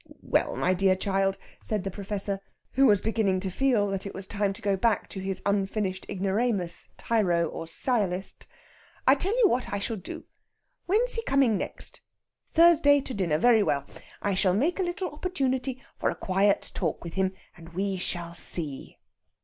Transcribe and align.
"Well, 0.23 0.55
my 0.55 0.73
dear 0.73 0.95
child," 0.95 1.37
said 1.61 1.83
the 1.83 1.91
Professor, 1.91 2.39
who 2.71 2.87
was 2.87 3.01
beginning 3.01 3.39
to 3.41 3.51
feel 3.51 3.85
that 3.91 4.07
it 4.07 4.15
was 4.15 4.25
time 4.25 4.51
to 4.53 4.61
go 4.63 4.75
back 4.75 5.07
to 5.09 5.19
his 5.19 5.43
unfinished 5.45 6.07
ignoramus, 6.09 6.89
tyro, 6.97 7.47
or 7.47 7.67
sciolist; 7.67 8.47
"I 9.05 9.13
tell 9.13 9.37
you 9.43 9.47
what 9.47 9.71
I 9.71 9.77
shall 9.77 9.97
do. 9.97 10.23
When's 10.87 11.13
he 11.13 11.21
coming 11.25 11.55
next? 11.55 12.01
Thursday, 12.49 12.99
to 13.01 13.13
dinner. 13.13 13.37
Very 13.37 13.61
well. 13.61 13.85
I 14.23 14.33
shall 14.33 14.55
make 14.55 14.79
a 14.79 14.83
little 14.83 15.11
opportunity 15.11 15.83
for 15.99 16.09
a 16.09 16.15
quiet 16.15 16.71
talk 16.73 17.03
with 17.03 17.13
him, 17.13 17.31
and 17.55 17.69
we 17.75 17.97
shall 17.97 18.33
see." 18.33 18.97